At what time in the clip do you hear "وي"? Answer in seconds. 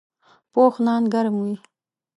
1.43-1.55